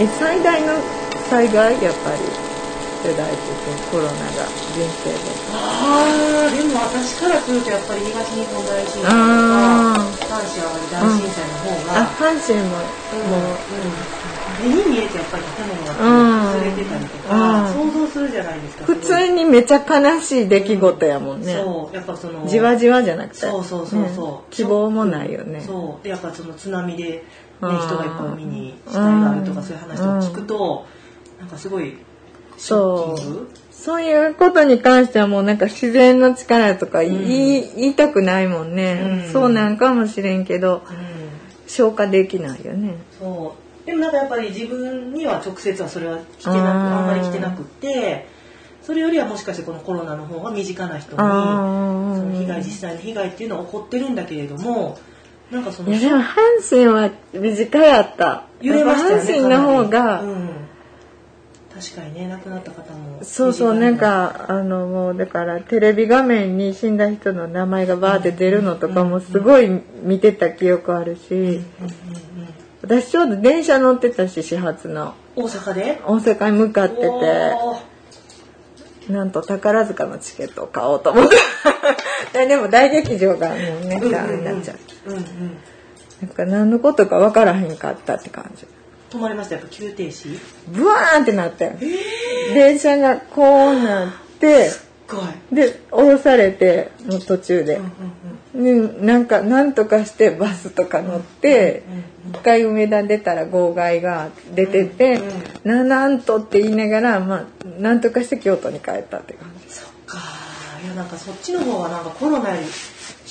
[0.00, 0.72] え最大の
[1.28, 2.24] 災害やっぱり
[3.04, 5.18] 世代的にコロナが人生で
[5.52, 13.16] ああでも私からするとやっぱり東日本大震災とかあ阪神・淡路大震災の方が、あ阪神もう。
[13.16, 13.70] んも
[14.62, 17.90] 目に見えてやっぱり建物が崩れてたりとか、うん。
[17.92, 18.84] 想像するじゃないですか。
[18.84, 23.36] う普通にめちゃ悲しい出来事やもんね、そうやっぱそのじわじわじゃなくて。
[23.36, 24.32] そうそうそうそう、ね。
[24.50, 25.62] 希望もないよね。
[25.66, 26.04] そう。
[26.04, 27.24] でやっぱその津波で、
[27.68, 30.86] 人がいっぱい海に死体があるとかそういう話とか聞くと、
[31.38, 31.98] なんかすごい
[32.56, 33.50] ショッキング？
[33.70, 34.02] そう。
[34.02, 39.32] いうことに関してはもうなんか自然の力とか言い,、言いたくないもんね、うん。
[39.32, 40.82] そうなんかもしれんけどうん。
[41.66, 42.96] 消化できないよね。
[43.18, 43.54] そ
[43.84, 43.86] う。
[43.86, 48.26] でもなんかやっぱり自分には直接はそれは来てなくあんまり来てなくって
[48.82, 54.98] それよりはもしかしてこのコロナの方が身近な人にそあの被害ー実際の被害っていうのは起こってるんだけれども
[55.50, 56.36] なんかそのいやでも阪
[56.68, 58.44] 神は身近やった。
[58.60, 60.50] 揺れました阪神の方が、うん、
[61.74, 69.70] 確かにね亡くなった方もそうそうなんかあのもうだからテレビ画面に死んだ人の名前がバーって出るのとかもすごい
[70.02, 71.60] 見てた記憶あるし。
[72.82, 75.14] 私ちょうど電車乗ってたし始発の。
[75.36, 76.00] 大阪で？
[76.04, 77.06] 大阪に向かってて
[79.12, 81.36] なんと宝塚のチケットを買おうと思って。
[82.46, 85.22] でも大劇場がもうねダメになっちゃううんうん。
[86.22, 88.66] なんか何のことか分からへんかったって感じ。
[89.10, 89.56] 止まりました？
[89.56, 90.38] やっぱ急停止？
[90.68, 91.72] ブワーンってなったよ。
[92.54, 95.54] 電車がこうなってすっごい。
[95.54, 97.76] で降ろされてもう途中で。
[97.76, 98.98] うんうんうん。
[99.00, 101.84] でなんかなんとかしてバスとか乗って
[102.28, 105.20] 一回梅田出たら号外が出てて
[105.62, 107.44] 「ななんと」って言いながらまあ
[107.80, 110.18] なんとかして京都に帰ったって感そっか
[110.84, 112.66] いやなんかそっちの方はなんかコロナより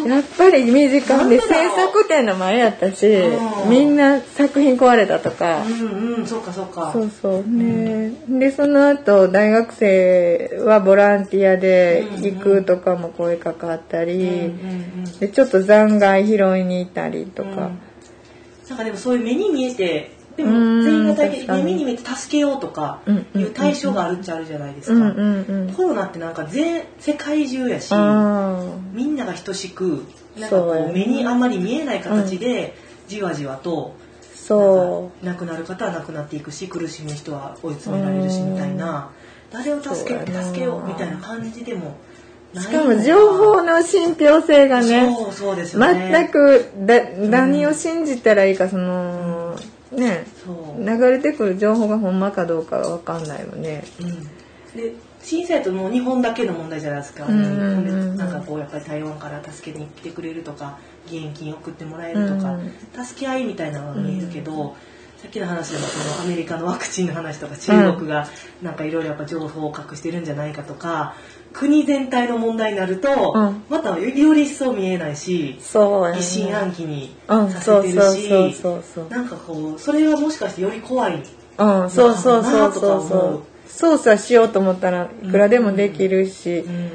[0.00, 3.70] やっぱり身近で制作展の前やったしうん。
[3.70, 5.62] みんな作品壊れたとか。
[5.62, 6.90] うんうんそうかそうか。
[6.92, 7.44] そうそう。
[7.46, 8.12] ね。
[8.28, 15.18] でその後大学生はボランティアで行くとかも声かかったり、うんうんうん。
[15.18, 17.54] でちょっと残骸拾いに行ったりとか、うん。
[18.68, 21.62] なんかでもそういう目に見えてでうんも全員が大体確かに。
[21.64, 23.00] 目に見えて助けようとか
[23.34, 25.14] いう対象があるっちゃあるじゃないですか。
[25.76, 28.62] コロナってなんか全世界中やしあ
[28.92, 30.04] みんなが等しく
[30.38, 30.92] なんかこそう。
[30.92, 32.74] 目にあんまり見えない形で
[33.08, 34.12] じわじわとー
[34.46, 39.10] そなんか亡くなる方は亡くなっていくし苦しむ人は追い詰められるしみたいな
[39.52, 41.96] 誰を助け助けようみたいな感じでも
[42.54, 46.10] しかも情報の信憑性がねそうそうですよね。
[46.12, 49.41] 全くだ何を信じたらいいかその
[49.92, 50.24] ね
[50.78, 53.84] 流れてくる情報がほんまかどうかわかんないよね。
[54.00, 54.22] うん。
[54.76, 62.72] で震災ともう日本だけの問題じゃないですか、うんうんうんでなんかこうやっぱり台湾から助けに来てくれるとか義援金送ってもらえるとか、うん
[63.04, 64.76] 助け合いみたいなのが見えるけど、
[65.16, 68.28] さっきの話でもそのアメリカのワクチンの話とか中国が
[68.60, 71.14] なんかいろいろやっぱ情報を隠してるんじゃないかとか
[71.52, 73.62] 国全体の問題になると、うん。
[73.68, 77.50] またより一層見えないしそうや疑心ね暗鬼にうん。
[77.50, 81.22] さそうそうせてるし、そうそうそうなんかこうそれはもしかしてより怖い
[81.58, 81.90] うん。
[81.90, 83.38] そうそうそうそうそ思う。
[83.38, 86.90] う操作しようと思ったらいくらでもできるし、うん。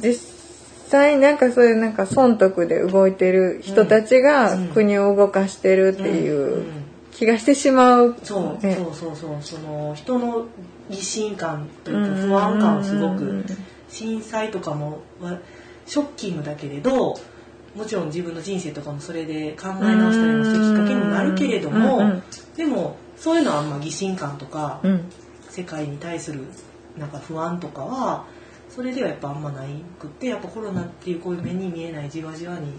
[0.00, 0.14] 実
[0.88, 6.64] 際なんかそういうなんか損得で動いてる人たちが国を動かしてるっていう
[7.10, 9.36] 気がしてしまう、そう、ねそうそうそう。
[9.42, 10.46] その人の
[10.88, 13.44] 疑心感というか不安感をすごく
[13.88, 15.38] 震災とかもは
[15.86, 17.14] ショッキングだけれど
[17.74, 22.22] もちろん自分の人生とかもそれで考え直したりもするきっかけにもなるけれども、
[22.56, 25.10] でもそういうのはあんま疑心感とか、うん。
[25.56, 26.44] 世界に対する
[26.98, 28.26] なんか不安とかは
[28.68, 29.68] それではやっぱあんまない
[29.98, 32.72] くってやっぱコロナっていうこういう目に見えないじわじわに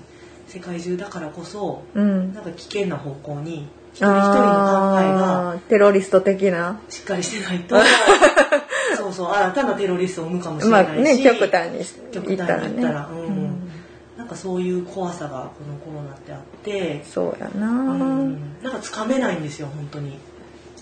[0.45, 2.33] 世界中だからこそうん。
[2.35, 6.79] なんか危険な方向に一人一人の考えがテロリスト的な。
[6.87, 7.75] しっかりしてないと。
[8.95, 12.77] そうそう新たなテロリストを生むかもしれまあないし、ね極端に極言ったらね。
[12.77, 13.17] ったら、うん。
[13.17, 13.71] うん。
[14.15, 18.39] なんかそういう怖さがこのコロナってあって、そうやな、うん。
[18.61, 20.19] なんかつかめないんですよ本当に。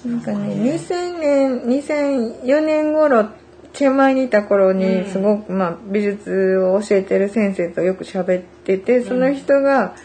[0.06, 3.28] なんかね2000年2004年頃
[3.74, 5.12] チェンマイにいた頃にうん。
[5.12, 9.96] すごく、まあ、美術を教えてる先生とよく喋っててその人が、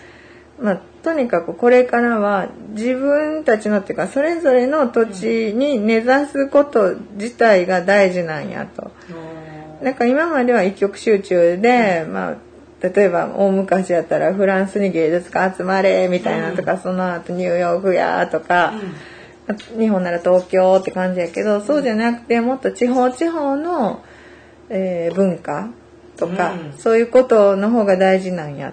[0.60, 8.90] まあ、とにかくこれからは自分たちのっていうかそれぞれの土地に根ざすこと自体が大事なんやと。
[9.82, 12.36] なんか今までは一極集中で、まあ
[12.82, 18.74] 例えば大昔やったらフランスに芸術家集まれみたいなとか、その後ニューヨークやとか、
[19.78, 24.02] 日本なら東京って感じやけどそうじゃなくてもっと地方地方の、
[24.68, 25.70] えー文化
[26.16, 26.78] とか、うん。
[26.78, 28.72] そういうことの方が大事なんや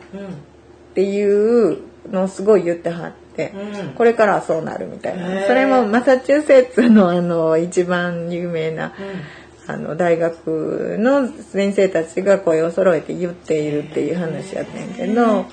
[1.01, 1.77] っうんうんていう
[2.11, 3.27] のをすごい言ってはって。
[3.37, 3.93] て、うん。
[3.93, 5.45] これからはそうなるみたいな。
[5.45, 8.93] それもマサチューセッツのあの一番有名な
[9.67, 15.45] あの大学の先生たちが声を揃えて言っているっていう話やったんやけど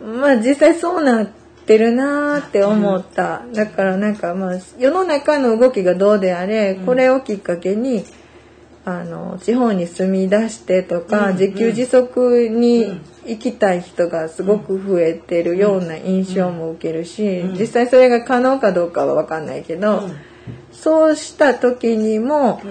[0.00, 1.28] まあ実際そうなっ
[1.66, 3.42] てるなーって思った。
[3.54, 8.04] だからなんかまあ世の中の動きがどうであれこれをきっかけに
[8.88, 17.58] あの地方に住み出してとか、うん自給自足に行きたい人がすごく増えてるような印象も受けるし、うん。
[17.58, 20.16] 実際それが可能かどうかは分かんないけど、うん。
[20.72, 22.62] そうした時にも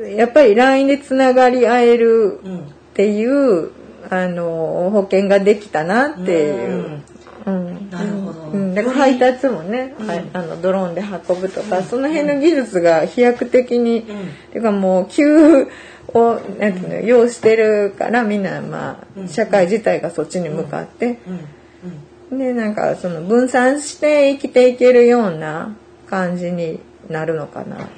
[0.00, 0.14] うん。
[0.16, 2.60] やっぱり LINE でつながり合えるうん。
[2.60, 2.62] っ
[2.94, 3.70] ていう
[4.08, 7.02] あの保険ができたなっていう。
[7.46, 7.90] うん。
[7.90, 8.40] なるほど。
[8.50, 10.06] うん、だから配達もね、うん。
[10.06, 14.04] はいあのドローンで運ぶとか、その辺の技術が飛躍的に、うん。
[14.52, 15.68] ていうかもう急
[16.08, 19.24] をなんていうの要してるからみんなまうん。
[19.24, 21.18] あ社会自体がそっちに向かって、
[22.30, 22.38] うん。
[22.38, 25.76] でなんかその分散して生きていけるような
[26.08, 27.88] 感じになるのかな。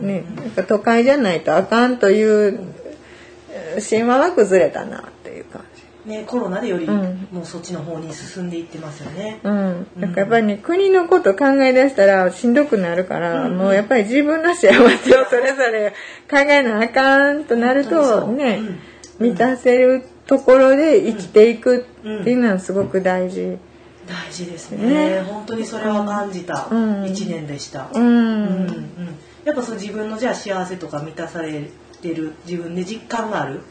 [0.00, 2.60] ね、なんか都会じゃないとあかんという
[3.50, 5.04] えー神話は崩れたな。
[6.08, 7.28] ねコロナでよりうん。
[7.30, 9.40] もうそっちの方に進んでいってますよね。
[9.44, 13.58] うん、なんかやっぱりね、国のこと考え出したらしんどくなるから、うん。
[13.58, 15.94] もうやっぱり自分の幸せをそれぞれ
[16.30, 18.60] 考えなあかんとなるとね、
[19.20, 19.28] うん。
[19.28, 21.80] 満たせるところで生きていくっ
[22.24, 23.58] ていうのはすごく大事。
[24.08, 25.18] 大事ですね。
[25.18, 25.20] ね。
[25.20, 27.04] 本当にそれは感じたうん。
[27.04, 27.88] 一年でした。
[27.92, 28.74] うん、うんうん。
[29.44, 31.70] やっぱその自分のじゃあ幸せとか満たされ
[32.02, 33.62] てる自分で実感がある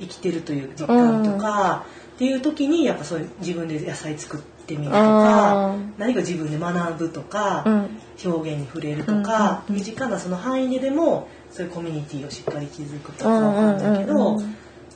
[0.00, 8.00] 生きてるという実感とか、っていう時にやっぱそういう自分で野菜作ってみるとか何か自分で学ぶとか、うん。
[8.24, 14.42] 表現に触れるとか、うん身近なその範囲ででもそういうコミュニティをしっかり築くとかわかんないけど、う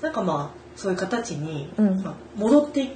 [0.00, 2.03] なんかまあそういう形に、うん。
[2.03, 2.93] まあ、戻っていく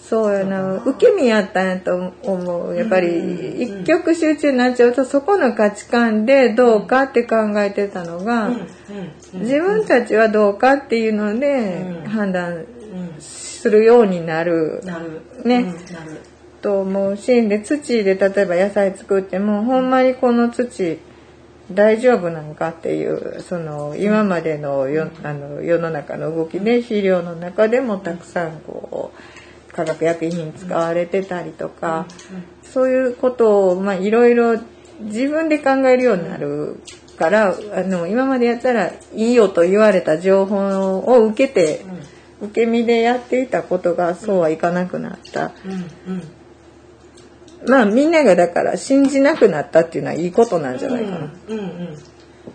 [0.00, 2.76] そうやな受け身やったんやと思う。
[2.76, 8.50] やっぱりうん一極集中になっちゃうとそこの価値観でどうかって考えてたのが、
[9.34, 12.08] 自分たちはどうかっていうのでうん。
[12.08, 12.66] 判断うん
[13.20, 14.82] するようになる。
[15.44, 15.74] ね。
[16.60, 20.98] と思うしで土で例えば野菜作ってもほんまにこの土
[21.72, 29.37] 大丈夫なのかっていうその今までのよあの世の中の動きで肥料の中でもたくさんこう
[29.78, 32.06] 化学薬品使われてたりとか
[32.64, 34.60] そういうことをまあいろいろ
[35.00, 36.82] 自分で考えるようになる
[37.16, 41.84] からあの今までやったらいいよと言われた情報を受けて
[42.40, 45.52] 受け身でやっていたことがそうはいかなくなった。
[47.66, 51.32] まあみんながだから信じなくなったっていうのはいいことなんじゃないかな。
[51.48, 51.98] うんうんうん。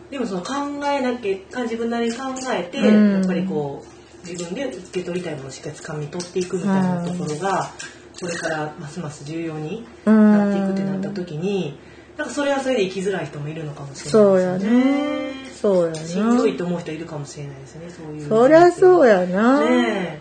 [0.09, 0.51] でもその考
[0.85, 2.23] えなきゃ自分なりに考
[2.53, 3.11] えて、うん。
[3.15, 3.92] やっぱりこう
[4.25, 7.71] 自分で受け取りたいものをしっかり掴み取っていくみたいなところが、
[8.19, 11.77] これからますます重要になっていくってなった時に、
[12.17, 15.33] なんかそれはそれで生きづらい人もいるのかもしれないですよねね。。
[15.61, 16.57] そうやしんどいな。
[16.57, 17.89] と思う人いるかもしれないですね。
[17.89, 18.29] そういう。
[18.29, 19.21] そりゃそうや。
[19.21, 19.61] やな。
[19.61, 20.19] ね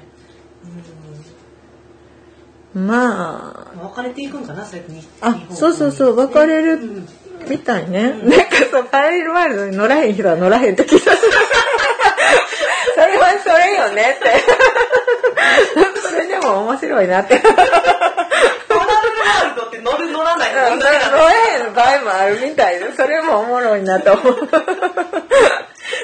[2.74, 7.06] うん、別れていくんかな、そうやってにあそうそうそう分かれるうん
[7.44, 8.12] あ、みたいね。
[8.12, 11.10] なんかさ、パラレルワールドに乗らへん人は乗らへんって聞いた。
[13.44, 14.24] それよねって。
[16.00, 17.40] それでも面白いなって。
[19.82, 20.54] 乗る乗らない へ
[21.68, 24.36] ん場合もあるみたいで、それもおもろいなと思う。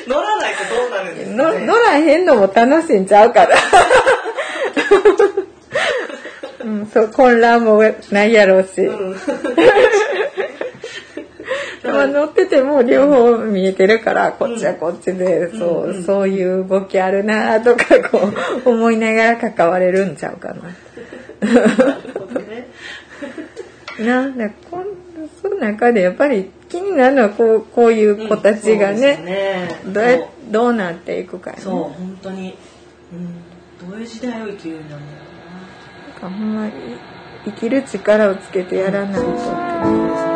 [0.06, 1.66] 乗らないとどうなるんですかのね？
[1.66, 3.56] 乗らへんのも楽しいんちゃうから。
[6.60, 9.16] うん、そう混乱もないやろうし、うん
[11.84, 18.32] まあ乗ってても両方見えてるからこっちはこっちで、そう、うんうんそういう動きあるなとかこ
[18.64, 20.62] う思いながら関われるんちゃうかな。
[24.04, 24.98] なだ こん
[25.42, 30.18] その中でやっぱり気になるのはこうこういう子たちがうんそうね,、ねどうや
[30.50, 32.56] どうなっていくかそう、本当に。
[33.12, 33.16] う
[33.86, 36.72] ん、どういう時代を生きるんだろうなんかほんまに
[37.46, 39.44] 生きる力をつけてやらないとってね。
[39.44, 40.27] な。